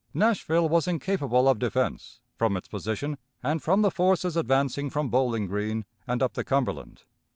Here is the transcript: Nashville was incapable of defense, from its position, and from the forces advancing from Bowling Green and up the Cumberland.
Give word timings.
Nashville 0.15 0.67
was 0.67 0.87
incapable 0.87 1.47
of 1.47 1.59
defense, 1.59 2.21
from 2.35 2.57
its 2.57 2.67
position, 2.67 3.19
and 3.43 3.61
from 3.61 3.83
the 3.83 3.91
forces 3.91 4.35
advancing 4.35 4.89
from 4.89 5.09
Bowling 5.09 5.45
Green 5.45 5.85
and 6.07 6.23
up 6.23 6.33
the 6.33 6.43
Cumberland. 6.43 7.03